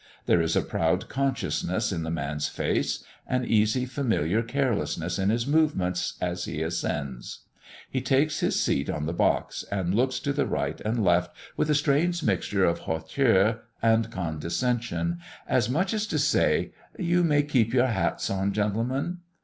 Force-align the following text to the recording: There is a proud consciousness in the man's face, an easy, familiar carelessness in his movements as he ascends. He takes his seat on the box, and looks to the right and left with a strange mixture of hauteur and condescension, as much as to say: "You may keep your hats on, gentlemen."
There 0.25 0.41
is 0.41 0.55
a 0.55 0.63
proud 0.63 1.09
consciousness 1.09 1.91
in 1.91 2.01
the 2.01 2.09
man's 2.09 2.47
face, 2.47 3.03
an 3.27 3.45
easy, 3.45 3.85
familiar 3.85 4.41
carelessness 4.41 5.19
in 5.19 5.29
his 5.29 5.45
movements 5.45 6.17
as 6.19 6.45
he 6.45 6.63
ascends. 6.63 7.41
He 7.87 8.01
takes 8.01 8.39
his 8.39 8.59
seat 8.59 8.89
on 8.89 9.05
the 9.05 9.13
box, 9.13 9.63
and 9.71 9.93
looks 9.93 10.19
to 10.21 10.33
the 10.33 10.47
right 10.47 10.81
and 10.81 11.03
left 11.05 11.35
with 11.55 11.69
a 11.69 11.75
strange 11.75 12.23
mixture 12.23 12.65
of 12.65 12.79
hauteur 12.79 13.59
and 13.79 14.09
condescension, 14.11 15.19
as 15.47 15.69
much 15.69 15.93
as 15.93 16.07
to 16.07 16.17
say: 16.17 16.73
"You 16.97 17.23
may 17.23 17.43
keep 17.43 17.71
your 17.71 17.85
hats 17.85 18.31
on, 18.31 18.53
gentlemen." 18.53 19.19